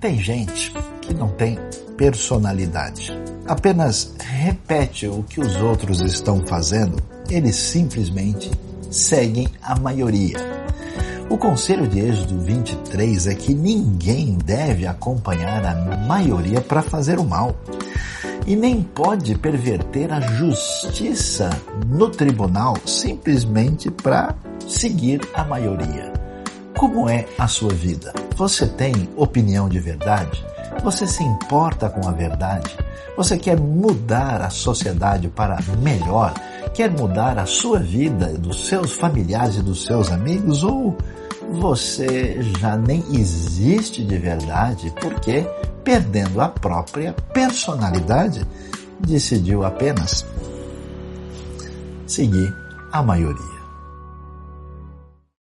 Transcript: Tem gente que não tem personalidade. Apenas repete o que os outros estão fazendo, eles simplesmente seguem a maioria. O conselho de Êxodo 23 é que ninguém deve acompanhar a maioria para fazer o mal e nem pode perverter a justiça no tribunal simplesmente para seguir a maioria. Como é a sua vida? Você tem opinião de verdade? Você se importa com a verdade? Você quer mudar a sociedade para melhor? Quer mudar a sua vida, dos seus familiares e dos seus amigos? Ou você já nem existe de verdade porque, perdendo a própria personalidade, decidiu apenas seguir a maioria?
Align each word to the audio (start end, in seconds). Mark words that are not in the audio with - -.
Tem 0.00 0.18
gente 0.18 0.72
que 1.00 1.14
não 1.14 1.28
tem 1.28 1.58
personalidade. 1.96 3.12
Apenas 3.46 4.14
repete 4.18 5.06
o 5.06 5.22
que 5.22 5.40
os 5.40 5.56
outros 5.56 6.00
estão 6.00 6.44
fazendo, 6.46 6.96
eles 7.30 7.56
simplesmente 7.56 8.50
seguem 8.90 9.48
a 9.62 9.78
maioria. 9.78 10.36
O 11.30 11.38
conselho 11.38 11.88
de 11.88 11.98
Êxodo 11.98 12.38
23 12.40 13.26
é 13.26 13.34
que 13.34 13.54
ninguém 13.54 14.36
deve 14.38 14.86
acompanhar 14.86 15.64
a 15.64 15.74
maioria 16.06 16.60
para 16.60 16.82
fazer 16.82 17.18
o 17.18 17.24
mal 17.24 17.56
e 18.46 18.54
nem 18.54 18.82
pode 18.82 19.34
perverter 19.36 20.12
a 20.12 20.20
justiça 20.20 21.50
no 21.86 22.10
tribunal 22.10 22.76
simplesmente 22.86 23.90
para 23.90 24.36
seguir 24.68 25.20
a 25.34 25.42
maioria. 25.42 26.25
Como 26.76 27.08
é 27.08 27.26
a 27.38 27.48
sua 27.48 27.72
vida? 27.72 28.12
Você 28.36 28.66
tem 28.66 29.08
opinião 29.16 29.66
de 29.66 29.80
verdade? 29.80 30.44
Você 30.84 31.06
se 31.06 31.24
importa 31.24 31.88
com 31.88 32.06
a 32.06 32.12
verdade? 32.12 32.76
Você 33.16 33.38
quer 33.38 33.58
mudar 33.58 34.42
a 34.42 34.50
sociedade 34.50 35.28
para 35.28 35.58
melhor? 35.78 36.34
Quer 36.74 36.90
mudar 36.90 37.38
a 37.38 37.46
sua 37.46 37.78
vida, 37.78 38.26
dos 38.34 38.66
seus 38.66 38.92
familiares 38.92 39.56
e 39.56 39.62
dos 39.62 39.86
seus 39.86 40.12
amigos? 40.12 40.62
Ou 40.62 40.94
você 41.50 42.42
já 42.60 42.76
nem 42.76 43.02
existe 43.10 44.04
de 44.04 44.18
verdade 44.18 44.92
porque, 45.00 45.46
perdendo 45.82 46.42
a 46.42 46.48
própria 46.50 47.14
personalidade, 47.32 48.46
decidiu 49.00 49.64
apenas 49.64 50.26
seguir 52.06 52.54
a 52.92 53.02
maioria? 53.02 53.55